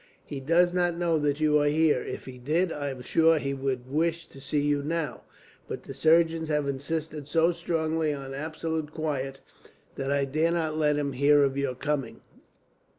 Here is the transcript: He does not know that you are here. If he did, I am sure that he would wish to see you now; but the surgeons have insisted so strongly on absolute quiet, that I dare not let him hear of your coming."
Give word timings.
He 0.25 0.39
does 0.39 0.73
not 0.73 0.97
know 0.97 1.19
that 1.19 1.39
you 1.39 1.59
are 1.61 1.67
here. 1.67 2.01
If 2.01 2.25
he 2.25 2.39
did, 2.39 2.71
I 2.71 2.89
am 2.89 3.03
sure 3.03 3.33
that 3.33 3.43
he 3.43 3.53
would 3.53 3.87
wish 3.87 4.25
to 4.29 4.41
see 4.41 4.59
you 4.61 4.81
now; 4.81 5.21
but 5.67 5.83
the 5.83 5.93
surgeons 5.93 6.49
have 6.49 6.67
insisted 6.67 7.27
so 7.27 7.51
strongly 7.51 8.11
on 8.11 8.33
absolute 8.33 8.91
quiet, 8.91 9.41
that 9.97 10.11
I 10.11 10.25
dare 10.25 10.51
not 10.53 10.75
let 10.75 10.95
him 10.97 11.11
hear 11.11 11.43
of 11.43 11.55
your 11.55 11.75
coming." 11.75 12.21